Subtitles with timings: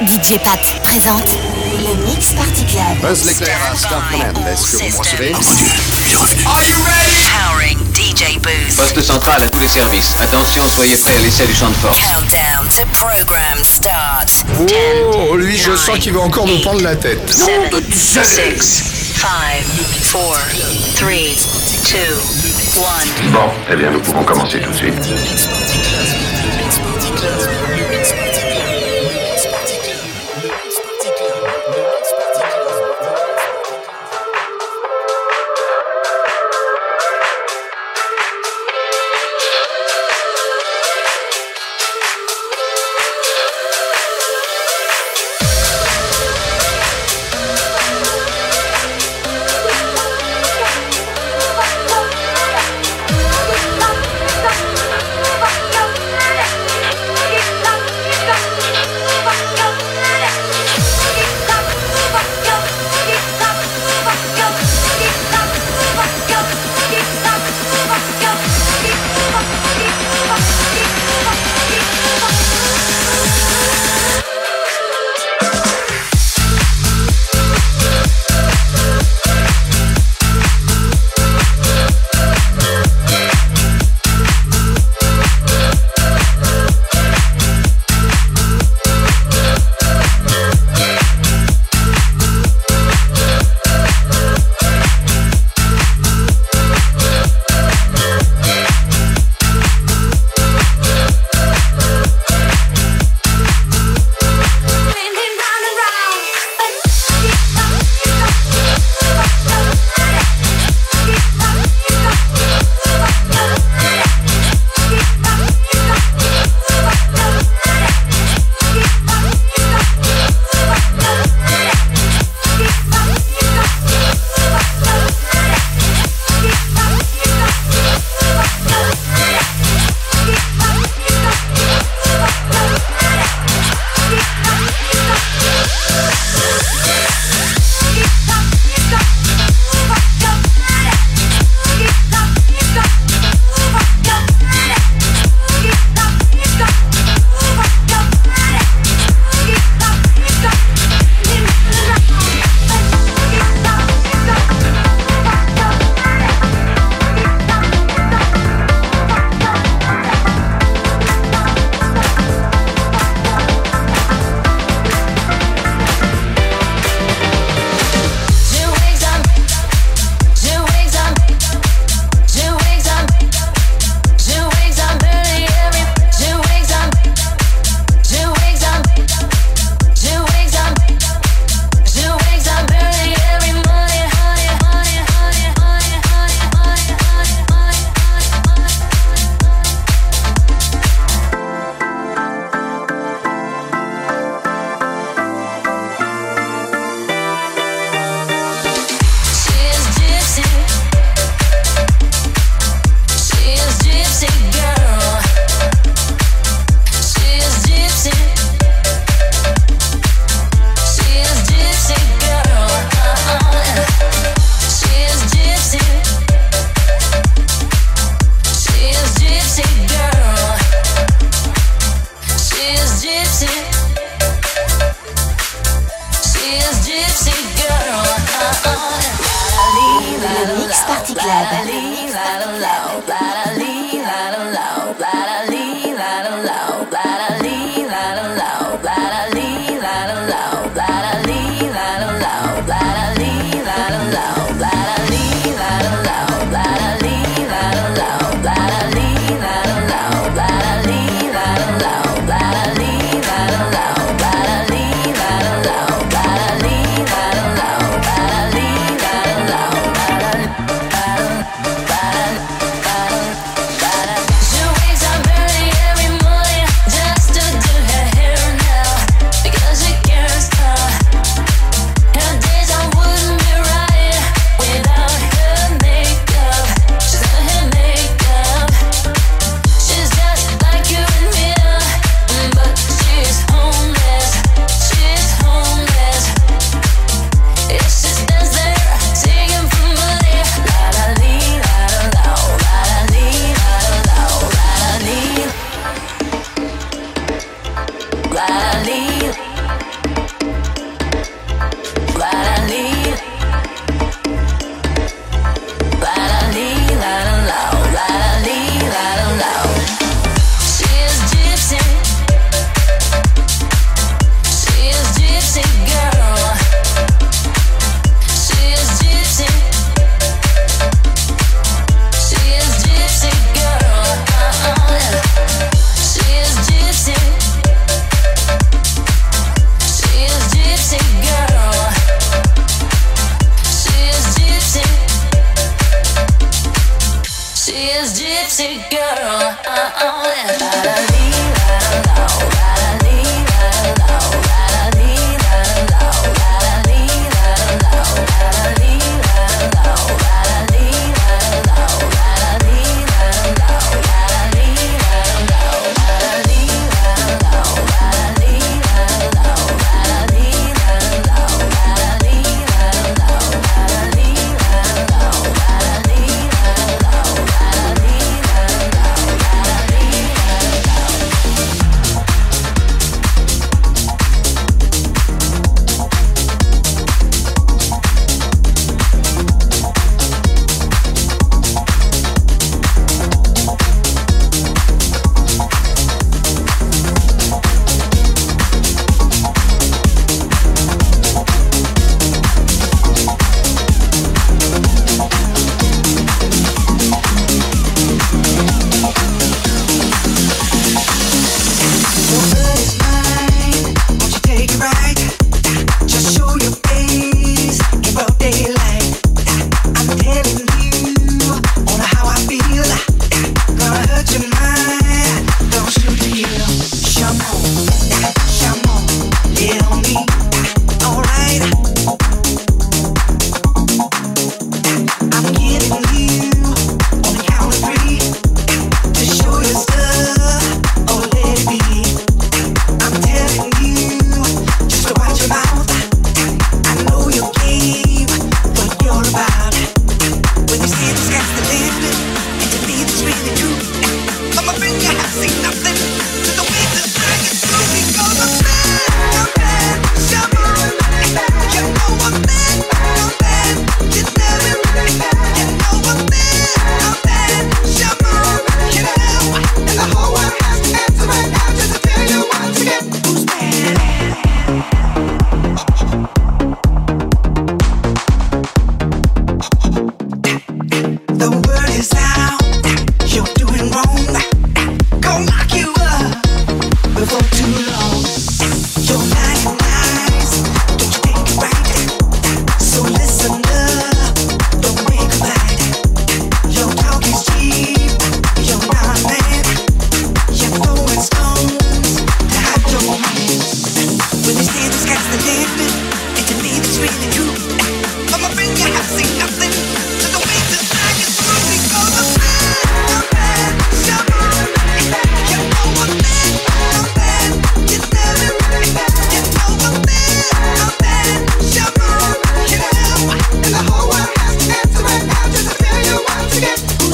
[0.00, 1.36] DJ Pat présente
[1.78, 2.98] le Mix Party Club.
[3.00, 4.02] Buzz l'éclair à Star.
[4.50, 7.22] Est-ce que vous m'en recevez Are you ready?
[7.30, 8.74] Powering DJ Booth.
[8.76, 10.16] Poste central à tous les services.
[10.20, 11.96] Attention, soyez prêts à l'essai du champ de force.
[11.96, 14.32] Countdown to program start.
[15.28, 17.30] Oh, lui, je sens qu'il va encore nous prendre la tête.
[17.30, 18.14] 7, 6,
[19.14, 19.30] 5, 4,
[20.10, 20.38] 3,
[20.98, 21.10] 2, 1.
[23.30, 24.94] Bon, eh bien, nous pouvons commencer tout de suite.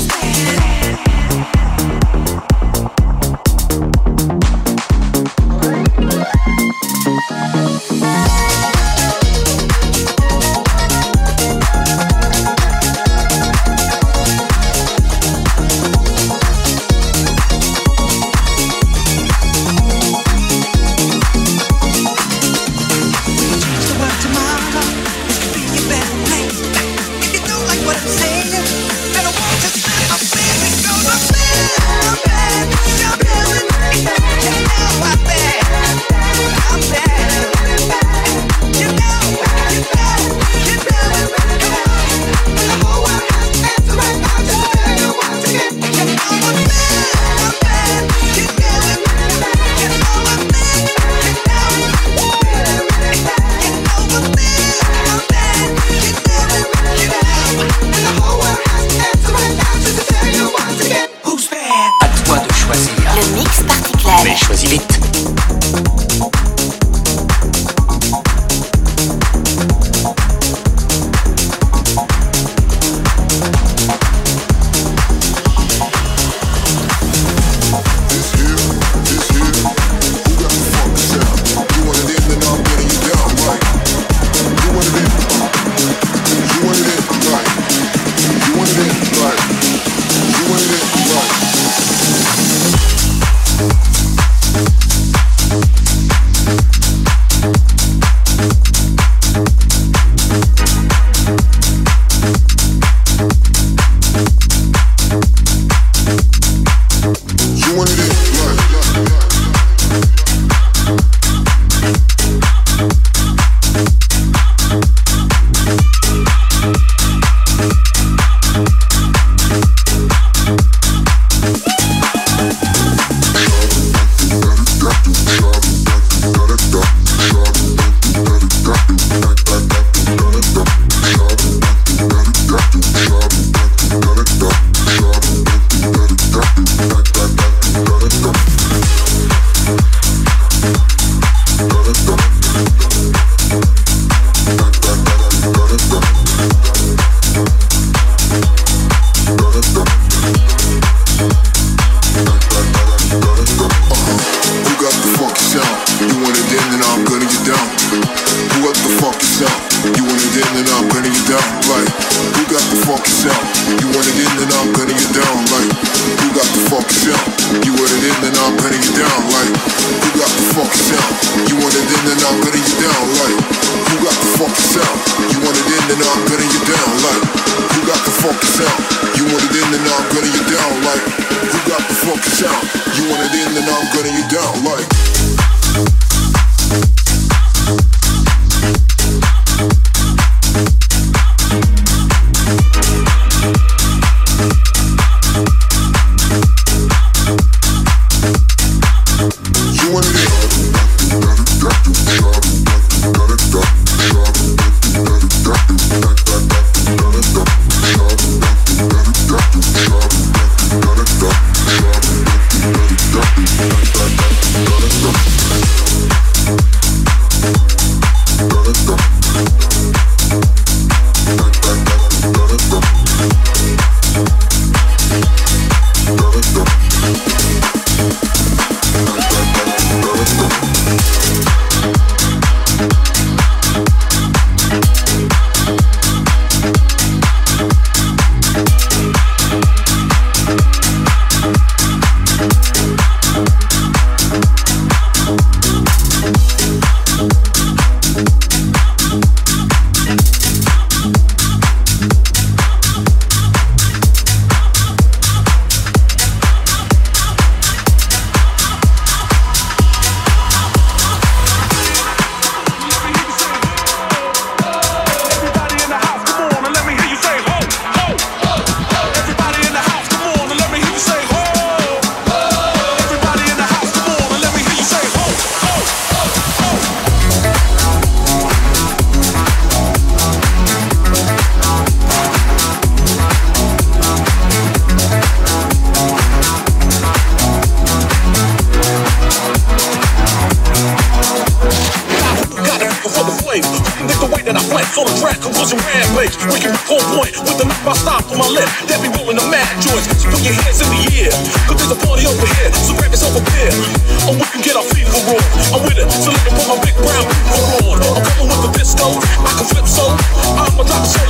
[0.00, 0.50] understand.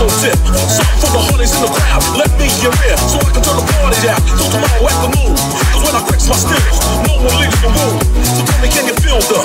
[0.00, 0.38] exclusive.
[0.70, 3.56] So for the honeys in the crowd, let me your ear so I can turn
[3.56, 5.32] the party out till tomorrow afternoon.
[5.36, 7.96] Cause when I flex my skills, no one leaves the room.
[8.24, 9.40] So tell me, can you feel the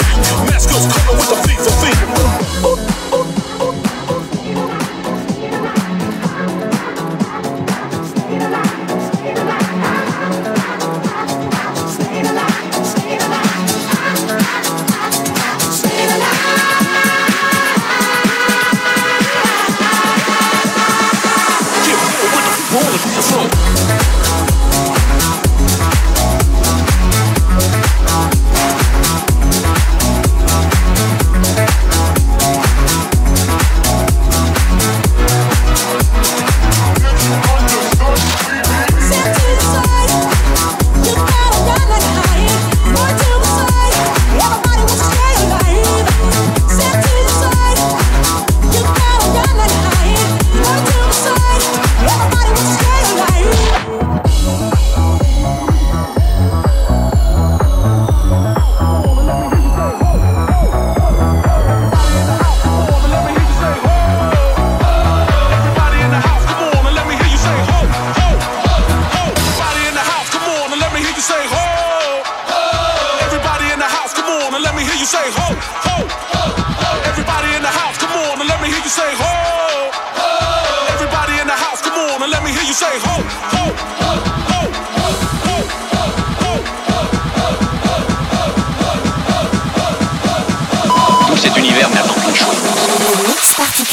[0.47, 1.44] mask girls coming with the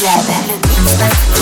[0.03, 1.42] Club.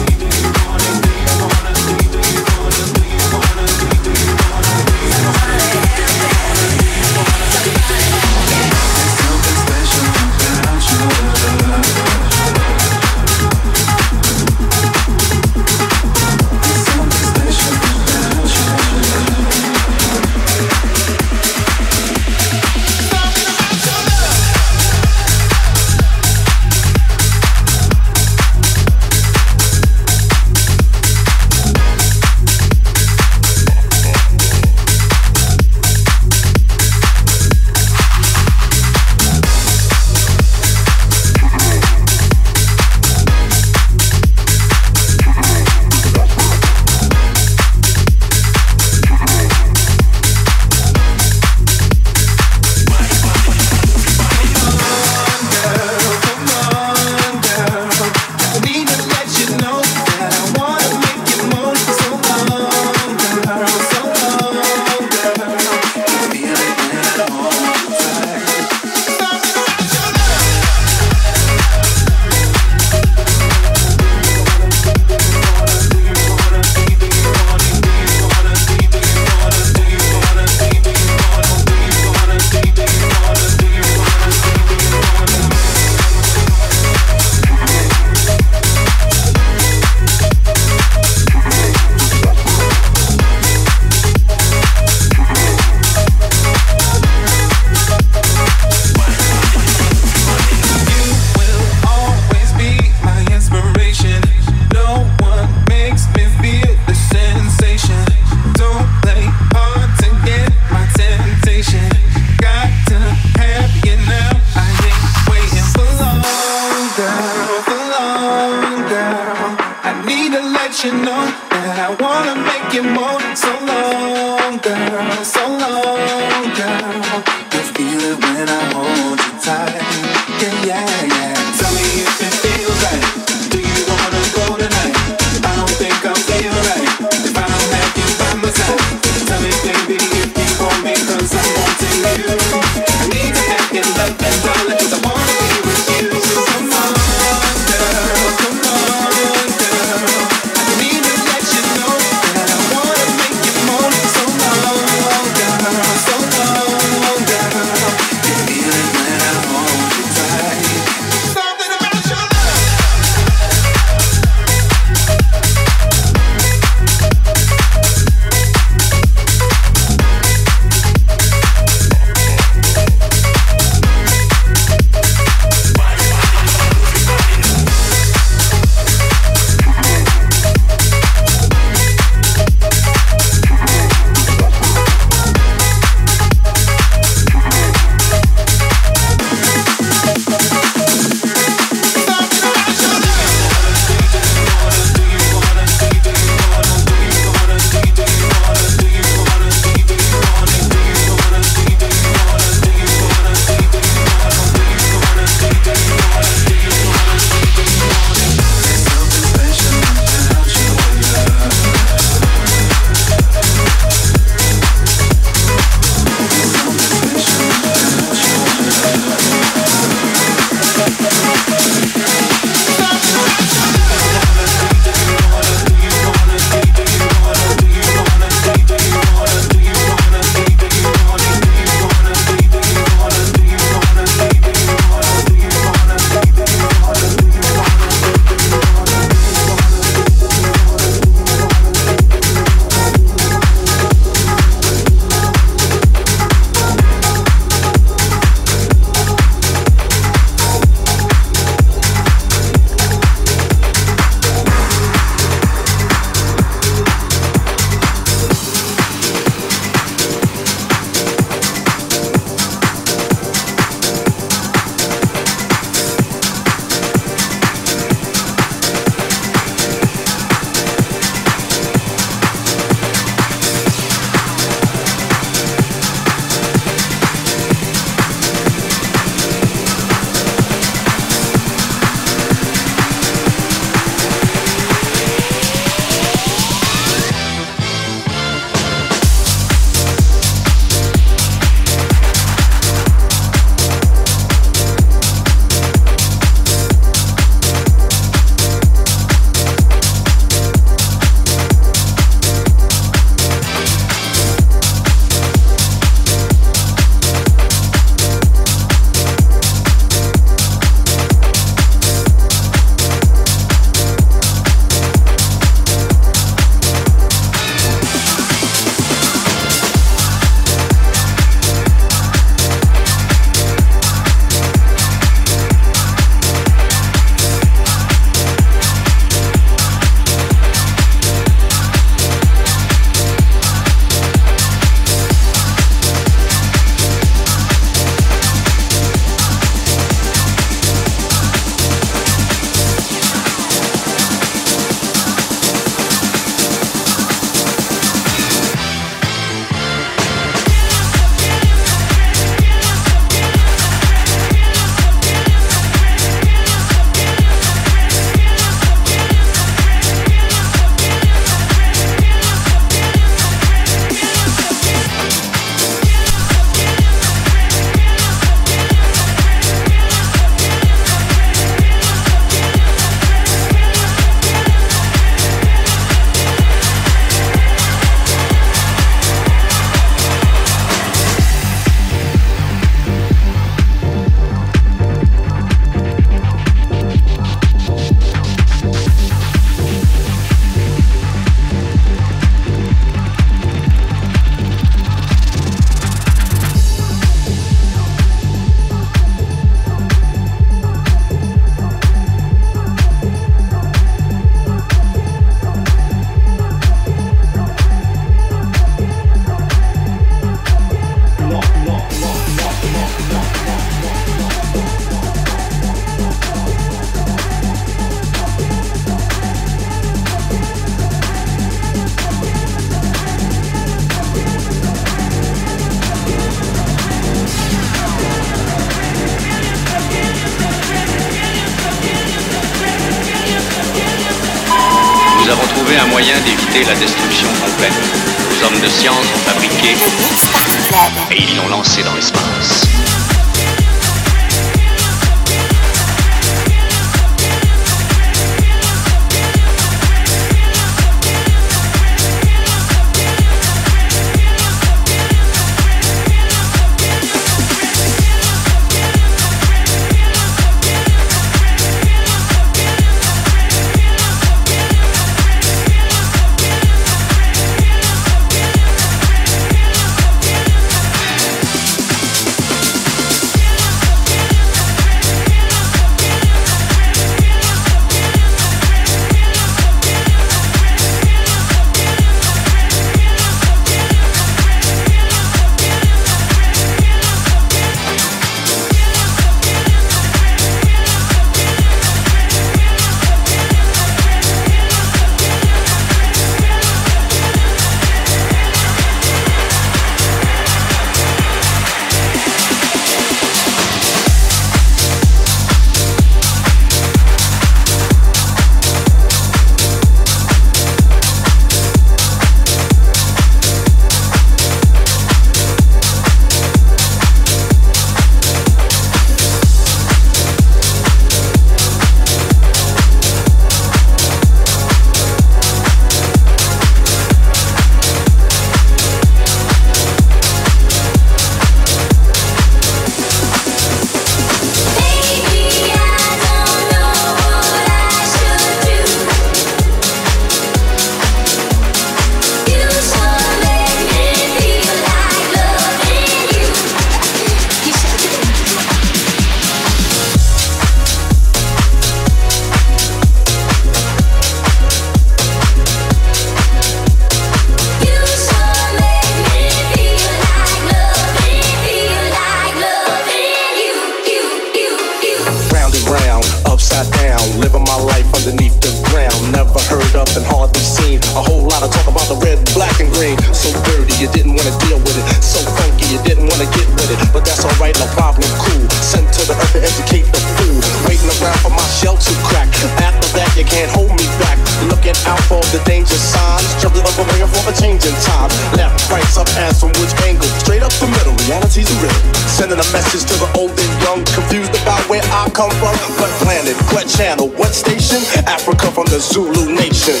[583.52, 584.40] Can't hold me back.
[584.72, 586.48] Looking out for the danger signs.
[586.56, 588.32] Jumping up and waiting for a change in time.
[588.56, 590.26] Left, right, up, ass from which angle?
[590.40, 592.02] Straight up the middle, reality's a riddle.
[592.32, 595.76] Sending a message to the old and young, confused about where I come from.
[596.00, 598.00] What planet, what channel, what station?
[598.24, 600.00] Africa from the Zulu nation.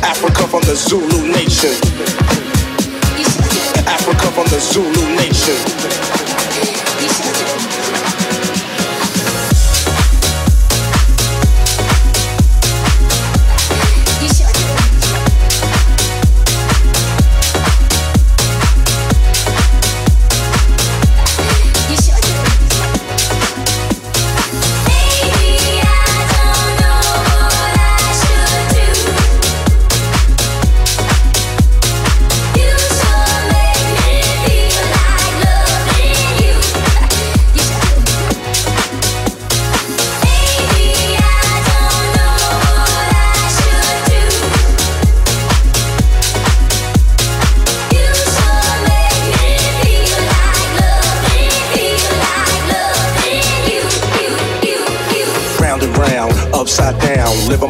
[0.00, 1.76] Africa from the Zulu nation.
[3.84, 6.23] Africa from the Zulu nation.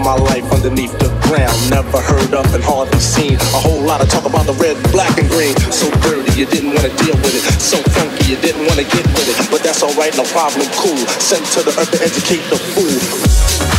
[0.05, 1.57] My life underneath the ground.
[1.71, 5.17] Never heard of and hardly seen a whole lot of talk about the red, black,
[5.19, 5.57] and green.
[5.73, 7.43] So dirty, you didn't want to deal with it.
[7.59, 9.51] So funky, you didn't want to get with it.
[9.51, 11.01] But that's alright, no problem, cool.
[11.19, 13.74] Sent to the earth to educate the fool.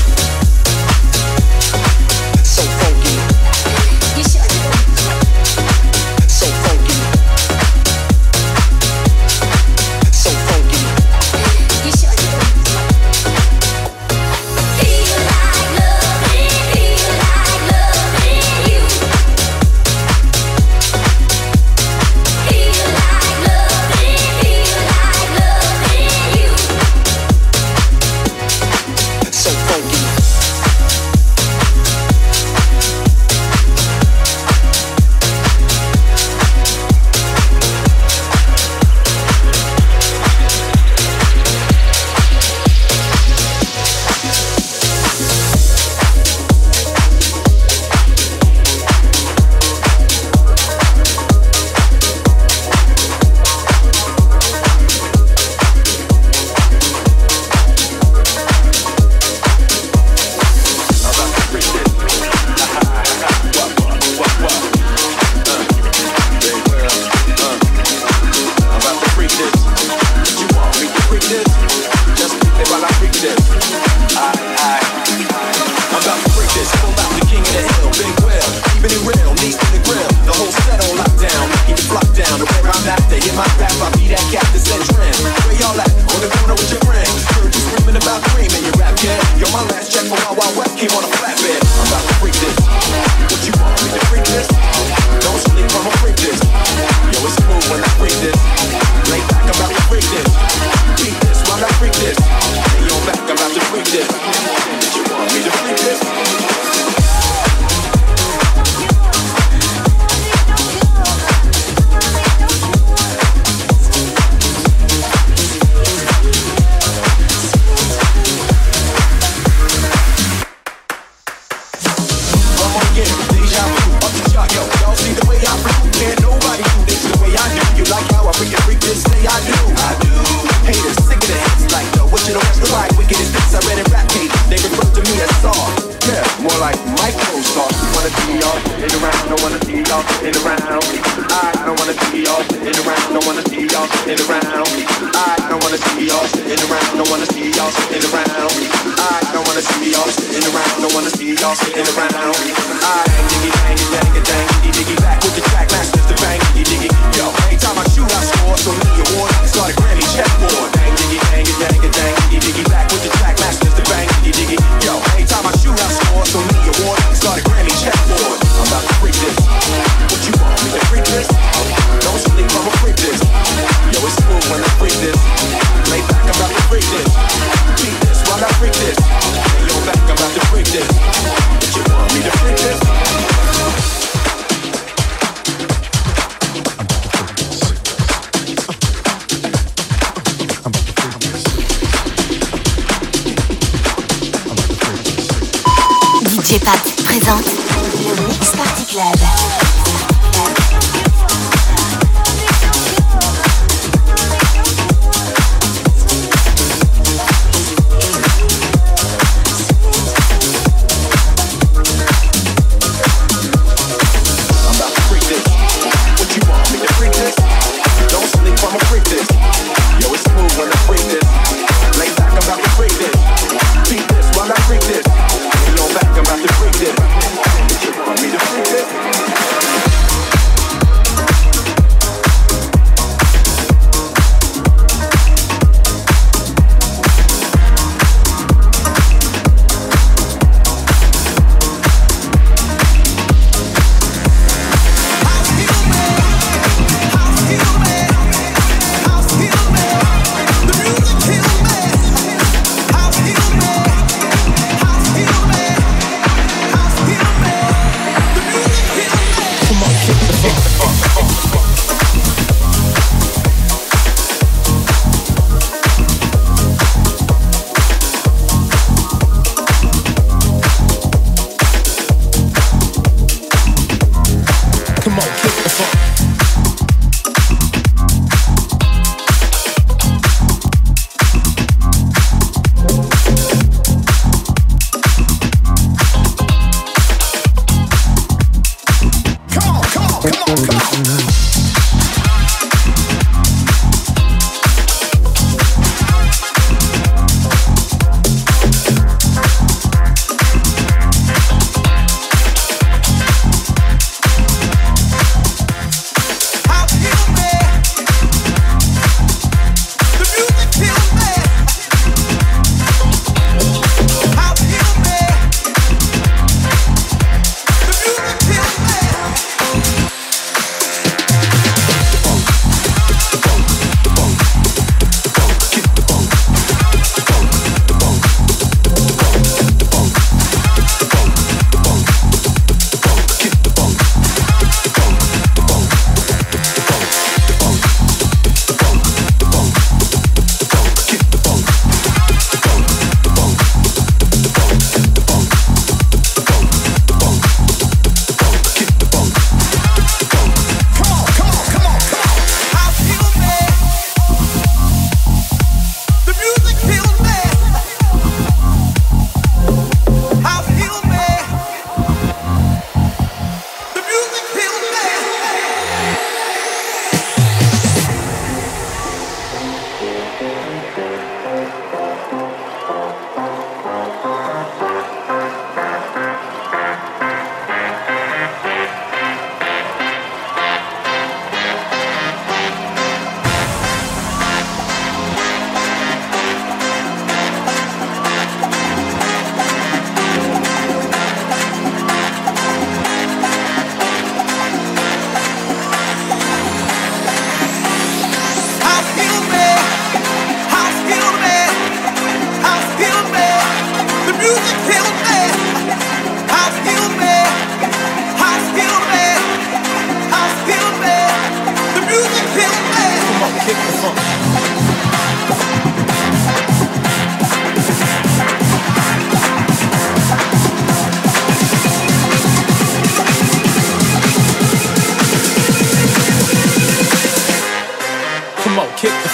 [151.87, 152.44] Around.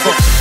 [0.07, 0.40] On,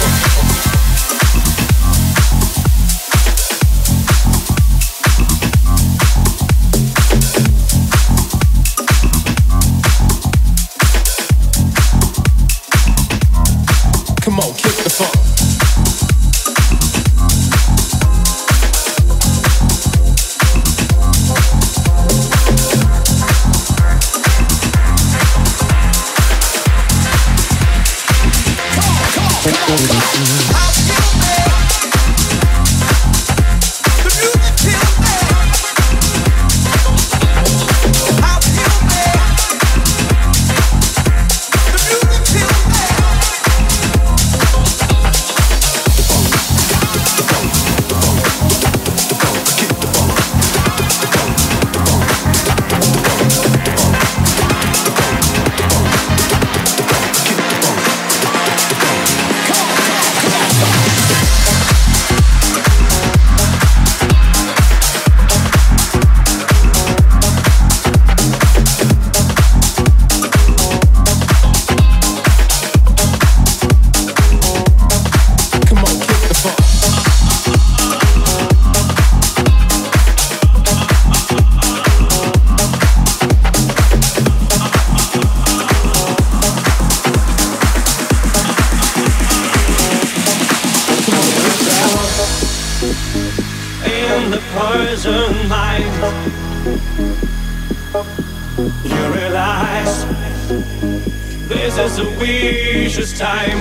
[101.48, 103.58] This is a vicious time.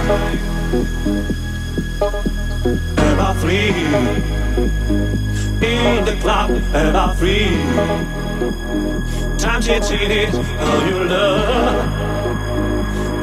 [2.98, 3.70] Ever free.
[5.62, 7.50] In the club, ever free.
[9.38, 12.10] Times you cheated on oh, your love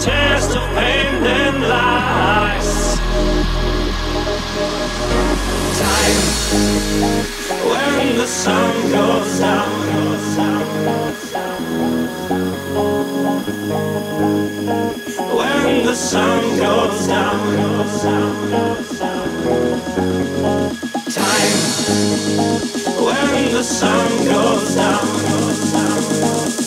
[0.00, 2.96] Test of pain and lies.
[5.80, 6.22] Time.
[7.70, 11.35] When the sun goes down, goes down, goes down.
[15.36, 17.40] When the sun goes down.
[21.08, 21.56] Time.
[23.04, 26.65] When the sun goes down, goes down.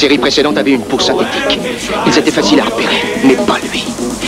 [0.00, 1.60] La série précédente avait une peau synthétique.
[2.06, 3.84] Ils étaient faciles à repérer, mais pas lui.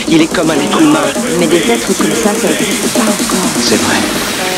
[0.07, 0.99] Il est comme un être humain.
[1.39, 3.49] Mais des êtres comme ça, ça n'existe pas encore.
[3.59, 4.52] C'est vrai.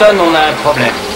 [0.00, 1.07] On a un problème.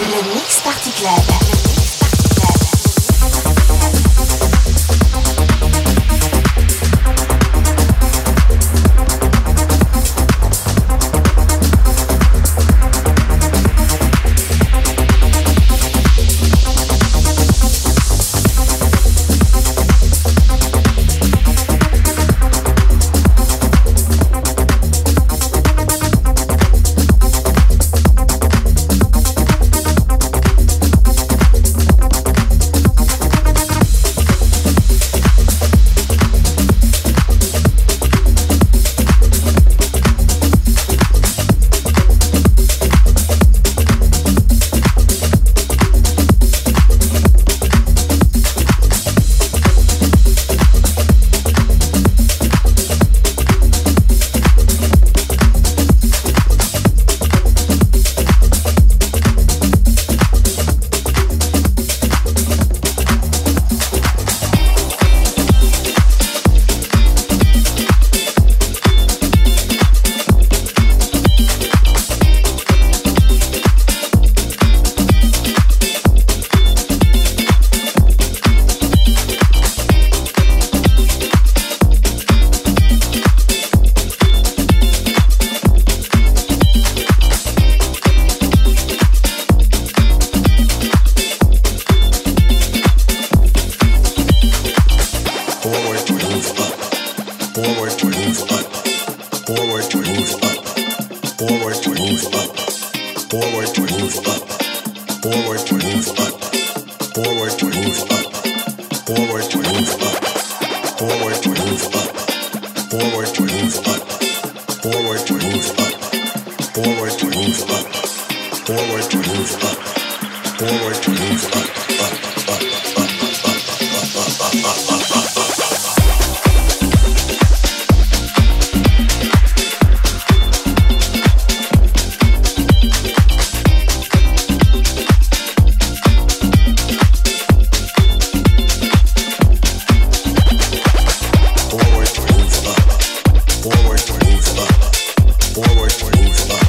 [145.53, 146.65] Forward, move up.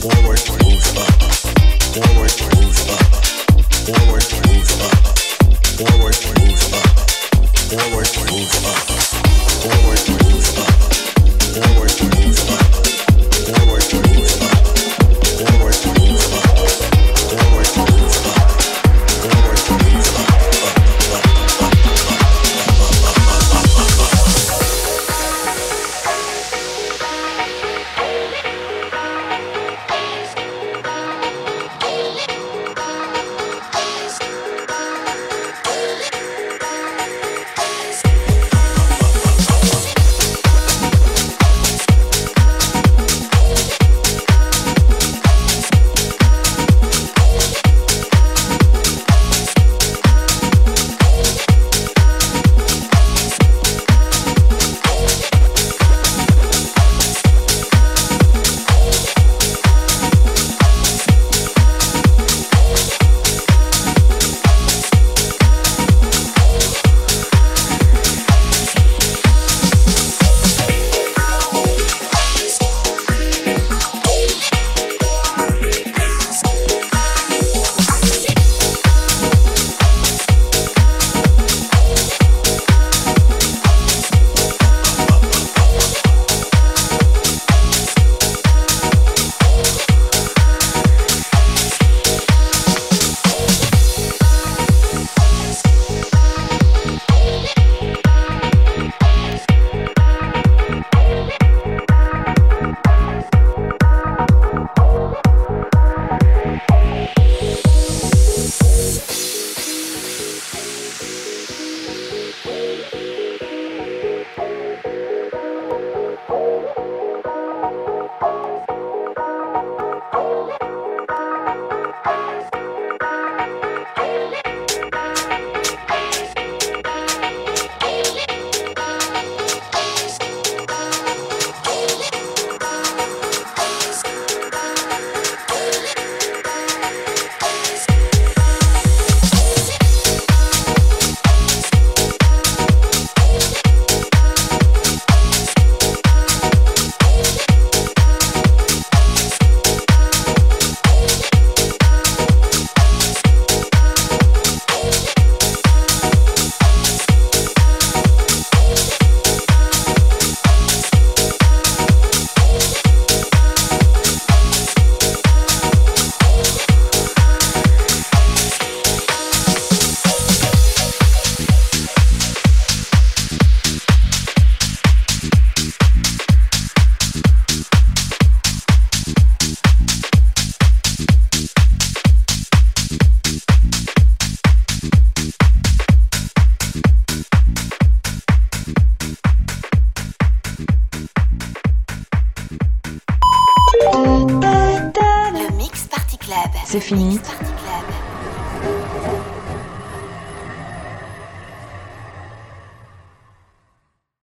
[0.00, 1.12] Forward, move up.
[1.92, 3.08] Forward, move up.